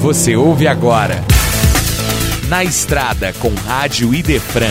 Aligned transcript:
Você 0.00 0.36
ouve 0.36 0.68
agora. 0.68 1.16
Na 2.48 2.62
Estrada 2.62 3.32
com 3.32 3.52
Rádio 3.52 4.14
Idefran. 4.14 4.70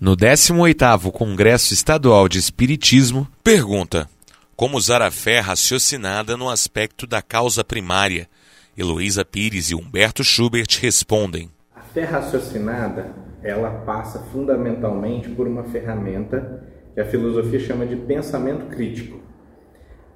No 0.00 0.16
18º 0.16 1.10
Congresso 1.10 1.74
Estadual 1.74 2.28
de 2.28 2.38
Espiritismo, 2.38 3.26
pergunta: 3.42 4.08
Como 4.54 4.76
usar 4.76 5.02
a 5.02 5.10
fé 5.10 5.40
raciocinada 5.40 6.36
no 6.36 6.48
aspecto 6.48 7.08
da 7.08 7.20
causa 7.20 7.64
primária? 7.64 8.28
Heloísa 8.78 9.24
Pires 9.24 9.70
e 9.70 9.74
Humberto 9.74 10.22
Schubert 10.22 10.78
respondem: 10.80 11.50
A 11.74 11.80
fé 11.80 12.04
raciocinada, 12.04 13.12
ela 13.42 13.70
passa 13.84 14.20
fundamentalmente 14.32 15.28
por 15.28 15.48
uma 15.48 15.64
ferramenta 15.64 16.64
que 16.94 17.00
a 17.00 17.04
filosofia 17.04 17.58
chama 17.58 17.84
de 17.84 17.96
pensamento 17.96 18.66
crítico. 18.66 19.20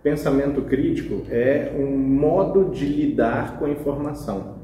Pensamento 0.07 0.63
crítico 0.63 1.23
é 1.33 1.73
um 1.77 1.99
modo 1.99 2.71
de 2.71 2.87
lidar 2.87 3.59
com 3.59 3.65
a 3.65 3.71
informação. 3.71 4.55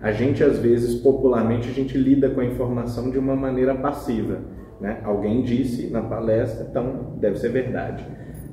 A 0.00 0.10
gente 0.10 0.42
às 0.42 0.58
vezes 0.58 0.94
popularmente 0.94 1.68
a 1.68 1.70
gente 1.70 1.98
lida 1.98 2.30
com 2.30 2.40
a 2.40 2.46
informação 2.46 3.10
de 3.10 3.18
uma 3.18 3.36
maneira 3.36 3.74
passiva, 3.74 4.38
né? 4.80 5.02
Alguém 5.04 5.42
disse 5.42 5.90
na 5.90 6.00
palestra, 6.00 6.66
então 6.70 7.14
deve 7.20 7.38
ser 7.38 7.50
verdade. 7.50 8.06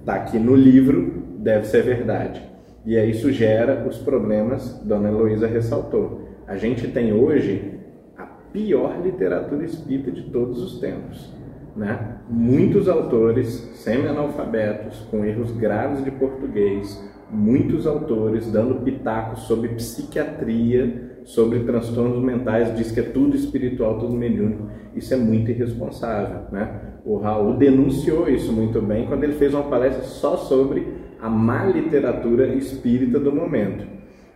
Tá 0.05 0.15
aqui 0.15 0.37
no 0.37 0.53
livro, 0.53 1.23
deve 1.39 1.65
ser 1.65 1.83
verdade. 1.83 2.43
E 2.85 2.97
aí 2.97 3.11
isso 3.11 3.31
gera 3.31 3.87
os 3.87 3.97
problemas, 3.97 4.81
Dona 4.83 5.07
Heloísa 5.07 5.47
ressaltou. 5.47 6.27
A 6.45 6.57
gente 6.57 6.89
tem 6.89 7.13
hoje 7.13 7.79
a 8.17 8.25
pior 8.25 8.99
literatura 9.01 9.63
espírita 9.63 10.11
de 10.11 10.23
todos 10.23 10.61
os 10.61 10.77
tempos 10.81 11.36
né? 11.77 12.17
muitos 12.27 12.89
autores 12.89 13.47
semi-analfabetos, 13.75 14.99
com 15.11 15.23
erros 15.23 15.51
graves 15.51 16.03
de 16.03 16.11
português, 16.11 17.01
muitos 17.29 17.85
autores 17.85 18.51
dando 18.51 18.83
pitacos 18.83 19.41
sobre 19.41 19.69
psiquiatria, 19.69 21.19
sobre 21.23 21.59
transtornos 21.59 22.23
mentais, 22.23 22.75
diz 22.75 22.91
que 22.91 23.01
é 23.01 23.03
tudo 23.03 23.35
espiritual, 23.35 23.99
tudo 23.99 24.13
mediúnico. 24.13 24.67
Isso 24.95 25.13
é 25.13 25.17
muito 25.17 25.51
irresponsável. 25.51 26.41
Né? 26.51 26.81
O 27.05 27.17
Raul 27.17 27.55
denunciou 27.57 28.27
isso 28.27 28.51
muito 28.51 28.81
bem 28.81 29.05
quando 29.05 29.23
ele 29.23 29.33
fez 29.33 29.53
uma 29.53 29.63
palestra 29.63 30.03
só 30.03 30.37
sobre 30.37 30.87
a 31.21 31.29
má 31.29 31.65
literatura 31.65 32.47
espírita 32.47 33.19
do 33.19 33.31
momento. 33.31 33.85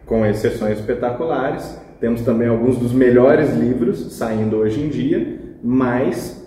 Com 0.06 0.26
exceções 0.26 0.80
espetaculares, 0.80 1.80
temos 2.00 2.22
também 2.22 2.48
alguns 2.48 2.78
dos 2.78 2.92
melhores 2.92 3.56
livros 3.56 4.14
saindo 4.14 4.58
hoje 4.58 4.82
em 4.84 4.90
dia, 4.90 5.40
mas 5.64 6.41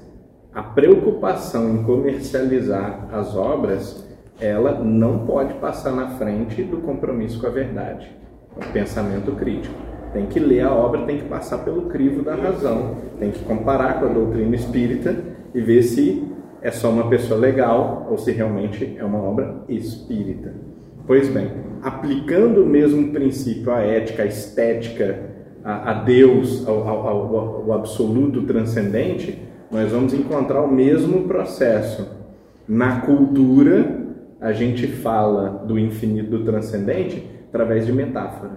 a 0.55 0.63
preocupação 0.63 1.75
em 1.75 1.83
comercializar 1.83 3.09
as 3.13 3.35
obras, 3.35 4.07
ela 4.41 4.79
não 4.79 5.27
pode 5.27 5.55
passar 5.55 5.93
na 5.93 6.11
frente 6.11 6.63
do 6.63 6.79
compromisso 6.79 7.41
com 7.41 7.47
a 7.49 7.51
verdade, 7.51 8.09
o 8.57 8.73
pensamento 8.73 9.33
crítico. 9.33 9.75
Tem 10.13 10.27
que 10.27 10.39
ler 10.39 10.61
a 10.61 10.73
obra, 10.73 11.03
tem 11.03 11.19
que 11.19 11.25
passar 11.25 11.59
pelo 11.59 11.87
crivo 11.89 12.23
da 12.23 12.37
razão, 12.37 12.99
tem 13.19 13.33
que 13.33 13.43
comparar 13.45 13.99
com 13.99 14.07
a 14.07 14.09
doutrina 14.09 14.55
espírita 14.55 15.17
e 15.53 15.61
ver 15.61 15.83
se 15.83 16.25
é 16.63 16.71
só 16.71 16.89
uma 16.89 17.09
pessoa 17.09 17.39
legal 17.39 18.07
ou 18.09 18.17
se 18.17 18.31
realmente 18.31 18.97
é 18.97 19.05
uma 19.05 19.19
obra 19.19 19.65
espírita. 19.69 20.55
Pois 21.05 21.29
bem, 21.29 21.51
aplicando 21.83 22.63
o 22.63 22.67
mesmo 22.67 23.13
princípio 23.13 23.73
à 23.73 23.81
ética, 23.81 24.23
à 24.23 24.27
estética, 24.27 25.19
a, 25.65 25.91
a 25.91 25.95
Deus, 25.95 26.67
ao, 26.67 26.89
ao, 26.89 27.09
ao, 27.09 27.37
ao 27.37 27.73
absoluto 27.73 28.43
transcendente, 28.43 29.37
nós 29.75 29.91
vamos 29.91 30.15
encontrar 30.15 30.63
o 30.63 30.71
mesmo 30.71 31.27
processo. 31.27 32.09
Na 32.69 33.01
cultura, 33.01 34.05
a 34.41 34.53
gente 34.53 34.87
fala 34.87 35.65
do 35.67 35.77
infinito, 35.77 36.31
do 36.31 36.45
transcendente, 36.45 37.29
através 37.49 37.85
de 37.85 37.93
metáfora. 37.93 38.53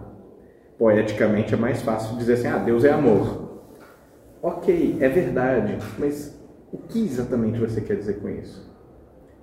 Poeticamente 0.78 1.56
é 1.56 1.58
mais 1.58 1.82
fácil 1.82 2.16
dizer 2.18 2.34
assim: 2.34 2.48
ah, 2.48 2.60
Deus 2.60 2.84
é 2.84 2.92
amor. 2.92 3.64
Ok, 4.44 4.98
é 5.00 5.10
verdade, 5.10 5.80
mas 5.98 6.40
o 6.72 6.78
que 6.78 7.04
exatamente 7.04 7.60
você 7.60 7.82
quer 7.82 7.96
dizer 7.96 8.20
com 8.20 8.30
isso? 8.30 8.72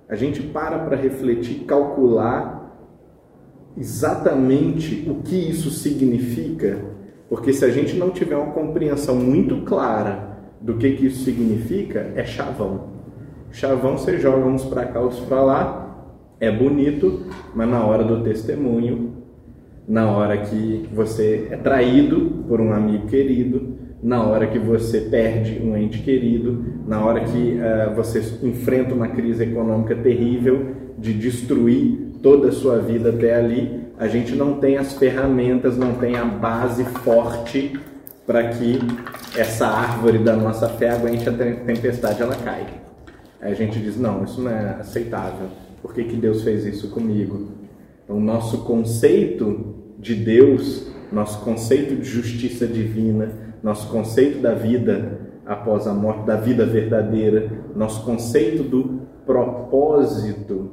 A 0.07 0.15
gente 0.15 0.41
para 0.43 0.79
para 0.79 0.95
refletir, 0.95 1.65
calcular 1.65 2.73
exatamente 3.75 5.05
o 5.09 5.15
que 5.15 5.49
isso 5.49 5.69
significa, 5.69 6.79
porque 7.27 7.51
se 7.51 7.65
a 7.65 7.69
gente 7.69 7.97
não 7.97 8.11
tiver 8.11 8.37
uma 8.37 8.53
compreensão 8.53 9.17
muito 9.17 9.65
clara 9.65 10.34
do 10.65 10.73
que, 10.73 10.93
que 10.93 11.05
isso 11.05 11.23
significa 11.23 12.11
é 12.15 12.25
chavão. 12.25 12.95
Chavão 13.51 13.97
você 13.99 14.17
joga 14.17 14.47
uns 14.47 14.65
para 14.65 14.83
cá, 14.85 14.99
outros 14.99 15.21
para 15.21 15.41
lá, 15.43 16.07
é 16.39 16.51
bonito, 16.51 17.27
mas 17.53 17.69
na 17.69 17.85
hora 17.85 18.03
do 18.03 18.23
testemunho, 18.23 19.13
na 19.87 20.09
hora 20.09 20.37
que 20.37 20.89
você 20.91 21.49
é 21.51 21.55
traído 21.55 22.43
por 22.47 22.59
um 22.59 22.73
amigo 22.73 23.05
querido, 23.05 23.75
na 24.01 24.23
hora 24.23 24.47
que 24.47 24.57
você 24.57 25.01
perde 25.01 25.61
um 25.63 25.77
ente 25.77 25.99
querido, 25.99 26.65
na 26.87 27.05
hora 27.05 27.21
que 27.21 27.59
uh, 27.59 27.95
você 27.95 28.19
enfrenta 28.43 28.95
uma 28.95 29.09
crise 29.09 29.43
econômica 29.43 29.95
terrível 29.95 30.75
de 30.97 31.13
destruir 31.13 32.11
toda 32.23 32.49
a 32.49 32.51
sua 32.51 32.79
vida 32.79 33.09
até 33.09 33.35
ali, 33.35 33.81
a 33.99 34.07
gente 34.07 34.35
não 34.35 34.55
tem 34.55 34.77
as 34.77 34.93
ferramentas, 34.93 35.77
não 35.77 35.93
tem 35.93 36.15
a 36.15 36.25
base 36.25 36.83
forte 36.83 37.79
para 38.25 38.49
que 38.49 38.79
essa 39.37 39.67
árvore 39.67 40.19
da 40.19 40.35
nossa 40.35 40.67
fé 40.69 40.89
aguente 40.89 41.29
a 41.29 41.33
tempestade, 41.33 42.21
ela 42.21 42.35
cai. 42.35 42.65
Aí 43.41 43.51
a 43.51 43.55
gente 43.55 43.79
diz: 43.79 43.97
não, 43.97 44.23
isso 44.23 44.41
não 44.41 44.51
é 44.51 44.77
aceitável. 44.79 45.47
Por 45.81 45.93
que, 45.93 46.03
que 46.03 46.15
Deus 46.15 46.41
fez 46.41 46.65
isso 46.65 46.89
comigo? 46.89 47.49
Então, 48.03 48.19
nosso 48.19 48.63
conceito 48.63 49.75
de 49.99 50.15
Deus, 50.15 50.87
nosso 51.11 51.43
conceito 51.43 51.95
de 51.95 52.03
justiça 52.03 52.65
divina, 52.65 53.31
nosso 53.61 53.87
conceito 53.89 54.39
da 54.39 54.53
vida 54.53 55.19
após 55.45 55.85
a 55.87 55.93
morte, 55.93 56.25
da 56.25 56.35
vida 56.35 56.65
verdadeira, 56.65 57.51
nosso 57.75 58.03
conceito 58.03 58.63
do 58.63 59.01
propósito, 59.25 60.71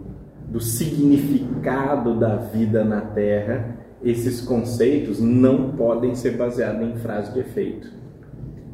do 0.48 0.60
significado 0.60 2.19
da 2.19 2.36
vida 2.36 2.84
na 2.84 3.00
terra, 3.00 3.76
esses 4.04 4.40
conceitos 4.40 5.20
não 5.20 5.72
podem 5.72 6.14
ser 6.14 6.36
baseados 6.36 6.86
em 6.88 6.96
frase 6.96 7.32
de 7.32 7.40
efeito, 7.40 7.88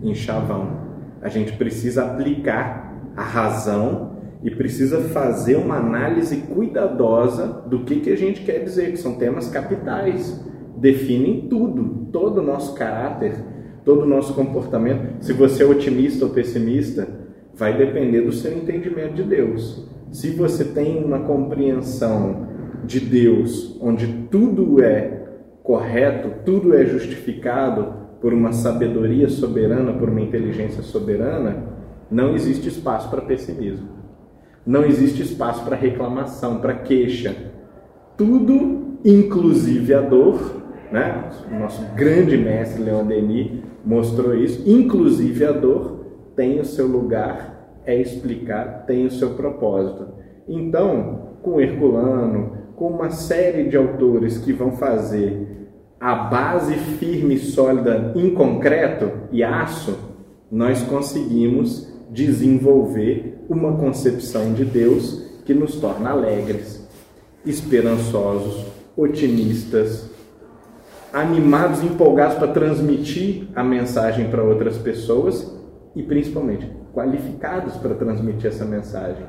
em 0.03 0.15
chavão. 0.15 0.89
A 1.21 1.29
gente 1.29 1.53
precisa 1.55 2.05
aplicar 2.05 2.95
a 3.17 3.23
razão 3.23 4.17
e 4.43 4.51
precisa 4.51 5.01
fazer 5.01 5.57
uma 5.57 5.77
análise 5.77 6.37
cuidadosa 6.37 7.65
do 7.67 7.81
que, 7.81 8.01
que 8.01 8.11
a 8.11 8.17
gente 8.17 8.43
quer 8.43 8.63
dizer, 8.63 8.93
que 8.93 8.97
são 8.97 9.15
temas 9.15 9.49
capitais, 9.49 10.41
definem 10.77 11.49
tudo, 11.49 12.07
todo 12.13 12.39
o 12.39 12.43
nosso 12.43 12.75
caráter, 12.75 13.35
todo 13.85 14.03
o 14.03 14.07
nosso 14.07 14.35
comportamento. 14.35 15.23
Se 15.25 15.33
você 15.33 15.65
é 15.65 15.67
otimista 15.67 16.25
ou 16.25 16.31
pessimista, 16.31 17.09
vai 17.55 17.77
depender 17.77 18.23
do 18.23 18.33
seu 18.33 18.57
entendimento 18.57 19.15
de 19.15 19.25
Deus. 19.25 19.89
Se 20.13 20.31
você 20.31 20.65
tem 20.65 21.05
uma 21.05 21.21
compreensão 21.21 22.48
de 22.85 23.01
Deus, 23.01 23.79
onde 23.81 24.07
tudo 24.31 24.83
é 24.83 25.25
correto, 25.63 26.45
tudo 26.45 26.75
é 26.75 26.85
justificado 26.85 27.95
por 28.21 28.33
uma 28.33 28.53
sabedoria 28.53 29.29
soberana, 29.29 29.93
por 29.93 30.09
uma 30.09 30.21
inteligência 30.21 30.83
soberana, 30.83 31.65
não 32.11 32.35
existe 32.35 32.69
espaço 32.69 33.09
para 33.11 33.21
pessimismo. 33.21 33.89
Não 34.67 34.85
existe 34.85 35.23
espaço 35.23 35.65
para 35.65 35.77
reclamação, 35.77 36.59
para 36.59 36.75
queixa. 36.75 37.35
Tudo, 38.17 38.99
inclusive 39.05 39.95
a 39.95 40.01
dor, 40.01 40.63
né? 40.91 41.31
O 41.51 41.59
nosso 41.59 41.83
grande 41.95 42.37
mestre 42.37 42.83
Leon 42.83 43.07
Denis 43.07 43.63
mostrou 43.85 44.35
isso, 44.35 44.69
inclusive 44.69 45.45
a 45.45 45.53
dor 45.53 46.07
tem 46.35 46.61
o 46.61 46.65
seu 46.65 46.87
lugar, 46.87 47.81
é 47.85 48.01
explicado, 48.01 48.87
tem 48.87 49.07
o 49.07 49.11
seu 49.11 49.31
propósito. 49.31 50.09
Então, 50.47 51.37
com 51.43 51.61
Herculano, 51.61 52.53
com 52.79 52.87
uma 52.87 53.11
série 53.11 53.65
de 53.65 53.77
autores 53.77 54.39
que 54.39 54.53
vão 54.53 54.71
fazer 54.71 55.69
a 55.99 56.15
base 56.15 56.75
firme 56.75 57.35
e 57.35 57.39
sólida 57.39 58.13
em 58.15 58.31
concreto 58.33 59.11
e 59.33 59.43
aço, 59.43 59.99
nós 60.51 60.81
conseguimos 60.85 61.93
desenvolver 62.09 63.45
uma 63.49 63.77
concepção 63.77 64.53
de 64.53 64.65
Deus 64.65 65.41
que 65.45 65.53
nos 65.53 65.75
torna 65.75 66.11
alegres, 66.11 66.89
esperançosos, 67.45 68.65
otimistas, 68.97 70.09
animados, 71.13 71.83
empolgados 71.83 72.37
para 72.37 72.49
transmitir 72.49 73.49
a 73.57 73.65
mensagem 73.65 74.31
para 74.31 74.45
outras 74.45 74.79
pessoas 74.79 75.53
e 75.97 76.03
principalmente 76.03 76.71
qualificados 76.95 77.77
para 77.77 77.95
transmitir 77.95 78.47
essa 78.47 78.65
mensagem. 78.65 79.27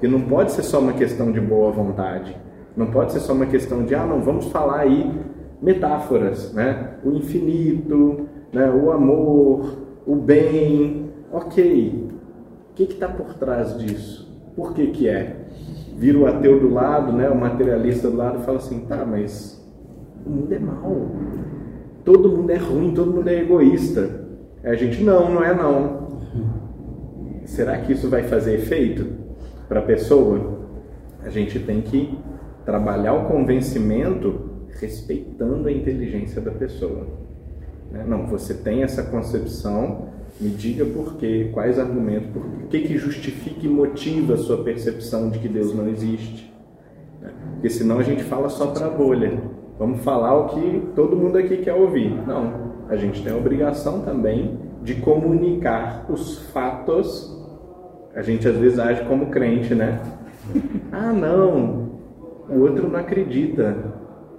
Que 0.00 0.08
não 0.08 0.22
pode 0.22 0.52
ser 0.52 0.62
só 0.62 0.78
uma 0.78 0.94
questão 0.94 1.30
de 1.30 1.40
boa 1.40 1.70
vontade 1.70 2.47
não 2.78 2.86
pode 2.86 3.12
ser 3.12 3.18
só 3.18 3.32
uma 3.32 3.46
questão 3.46 3.84
de, 3.84 3.92
ah, 3.96 4.06
não, 4.06 4.22
vamos 4.22 4.46
falar 4.46 4.82
aí 4.82 5.12
metáforas, 5.60 6.52
né? 6.52 6.94
O 7.04 7.10
infinito, 7.10 8.28
né? 8.52 8.70
o 8.70 8.92
amor, 8.92 9.78
o 10.06 10.14
bem. 10.14 11.10
Ok, 11.32 12.08
o 12.70 12.74
que 12.74 12.84
está 12.84 13.08
por 13.08 13.34
trás 13.34 13.76
disso? 13.76 14.32
Por 14.54 14.72
que 14.72 14.86
que 14.86 15.08
é? 15.08 15.48
Vira 15.96 16.18
o 16.18 16.26
ateu 16.26 16.60
do 16.60 16.72
lado, 16.72 17.12
né? 17.12 17.28
o 17.28 17.36
materialista 17.36 18.08
do 18.08 18.16
lado 18.16 18.38
e 18.38 18.42
fala 18.44 18.58
assim, 18.58 18.86
tá, 18.86 19.04
mas 19.04 19.60
o 20.24 20.30
mundo 20.30 20.52
é 20.52 20.58
mal. 20.60 21.10
todo 22.04 22.28
mundo 22.28 22.50
é 22.50 22.56
ruim, 22.56 22.94
todo 22.94 23.12
mundo 23.12 23.28
é 23.28 23.40
egoísta. 23.40 24.28
A 24.62 24.74
gente, 24.74 25.02
não, 25.02 25.34
não 25.34 25.44
é 25.44 25.52
não. 25.52 26.08
Será 27.44 27.76
que 27.78 27.92
isso 27.92 28.08
vai 28.08 28.22
fazer 28.22 28.54
efeito 28.54 29.06
para 29.68 29.80
a 29.80 29.82
pessoa? 29.82 30.58
A 31.24 31.28
gente 31.28 31.58
tem 31.58 31.80
que 31.80 32.16
trabalhar 32.68 33.14
o 33.14 33.24
convencimento 33.24 34.40
respeitando 34.78 35.68
a 35.68 35.72
inteligência 35.72 36.38
da 36.38 36.50
pessoa. 36.50 37.06
Né? 37.90 38.04
Não, 38.06 38.26
você 38.26 38.52
tem 38.52 38.82
essa 38.82 39.04
concepção, 39.04 40.08
me 40.38 40.50
diga 40.50 40.84
por 40.84 41.16
quê, 41.16 41.48
quais 41.54 41.78
argumentos, 41.78 42.28
por 42.30 42.42
que, 42.68 42.80
que 42.82 42.98
justifica 42.98 43.64
e 43.64 43.68
motiva 43.70 44.34
a 44.34 44.36
sua 44.36 44.62
percepção 44.62 45.30
de 45.30 45.38
que 45.38 45.48
Deus 45.48 45.74
não 45.74 45.88
existe. 45.88 46.52
Né? 47.22 47.30
Porque 47.54 47.70
senão 47.70 48.00
a 48.00 48.02
gente 48.02 48.22
fala 48.22 48.50
só 48.50 48.66
para 48.66 48.84
a 48.84 48.90
bolha. 48.90 49.40
Vamos 49.78 50.02
falar 50.02 50.34
o 50.38 50.48
que 50.48 50.82
todo 50.94 51.16
mundo 51.16 51.38
aqui 51.38 51.56
quer 51.56 51.72
ouvir. 51.72 52.10
Não, 52.26 52.74
a 52.90 52.96
gente 52.96 53.24
tem 53.24 53.32
a 53.32 53.36
obrigação 53.36 54.02
também 54.02 54.58
de 54.82 54.96
comunicar 54.96 56.04
os 56.10 56.38
fatos. 56.50 57.34
A 58.14 58.20
gente 58.20 58.46
às 58.46 58.56
vezes 58.58 58.78
age 58.78 59.06
como 59.06 59.30
crente, 59.30 59.74
né? 59.74 59.98
Ah, 60.90 61.12
não, 61.12 61.87
o 62.48 62.60
outro 62.60 62.88
não 62.88 62.98
acredita, 62.98 63.76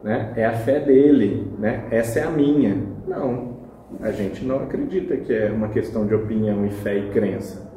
né? 0.04 0.34
É 0.36 0.46
a 0.46 0.54
fé 0.54 0.80
dele, 0.80 1.52
né? 1.60 1.88
Essa 1.92 2.20
é 2.20 2.24
a 2.24 2.32
minha. 2.32 2.76
Não, 3.08 3.60
a 4.02 4.12
gente 4.12 4.44
não 4.46 4.64
acredita 4.64 5.18
que 5.18 5.34
é 5.34 5.52
uma 5.52 5.70
questão 5.70 6.06
de 6.06 6.14
opinião 6.14 6.66
e 6.66 6.70
fé 6.70 6.98
e 6.98 7.10
crença. 7.10 7.70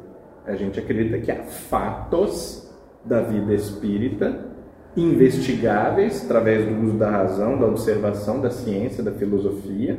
A 0.45 0.55
gente 0.55 0.79
acredita 0.79 1.17
que 1.19 1.31
há 1.31 1.43
fatos 1.43 2.69
da 3.05 3.21
vida 3.21 3.53
espírita 3.53 4.51
investigáveis 4.95 6.23
através 6.23 6.65
do 6.65 6.85
uso 6.85 6.97
da 6.97 7.09
razão, 7.09 7.57
da 7.57 7.65
observação, 7.65 8.39
da 8.39 8.51
ciência, 8.51 9.03
da 9.03 9.11
filosofia. 9.11 9.97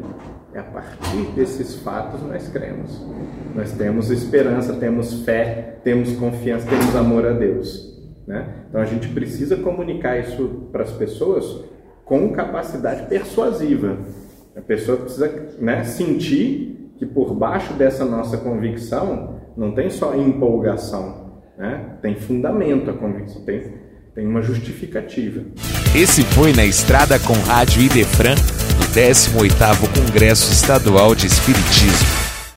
É 0.53 0.61
a 0.61 0.63
partir 0.63 1.33
desses 1.35 1.77
fatos 1.77 2.23
nós 2.23 2.49
cremos. 2.49 3.05
Nós 3.55 3.73
temos 3.73 4.11
esperança, 4.11 4.75
temos 4.75 5.25
fé, 5.25 5.79
temos 5.83 6.13
confiança, 6.17 6.69
temos 6.69 6.95
amor 6.95 7.27
a 7.27 7.33
Deus. 7.33 7.94
Né? 8.27 8.49
Então 8.69 8.81
a 8.81 8.85
gente 8.85 9.09
precisa 9.09 9.57
comunicar 9.57 10.19
isso 10.19 10.69
para 10.73 10.83
as 10.83 10.93
pessoas 10.93 11.65
com 12.05 12.31
capacidade 12.33 13.07
persuasiva. 13.07 13.99
A 14.57 14.61
pessoa 14.61 14.99
precisa 14.99 15.49
né, 15.59 15.85
sentir 15.85 16.93
que 16.97 17.05
por 17.05 17.35
baixo 17.35 17.73
dessa 17.75 18.05
nossa 18.05 18.37
convicção 18.39 19.41
não 19.57 19.73
tem 19.73 19.91
só 19.91 20.15
empolgação, 20.15 21.43
né? 21.59 21.97
tem 22.01 22.17
fundamento 22.17 22.91
a 22.91 22.93
convicção, 22.93 23.43
tem, 23.45 23.73
tem 24.15 24.27
uma 24.27 24.43
justificativa. 24.43 25.43
Esse 25.95 26.23
foi 26.23 26.53
Na 26.53 26.65
Estrada 26.65 27.19
com 27.19 27.35
Rádio 27.49 27.83
Idefran, 27.83 28.35
do 28.35 28.85
18º 28.95 30.07
Congresso 30.07 30.53
Estadual 30.53 31.15
de 31.15 31.27
Espiritismo. 31.27 32.24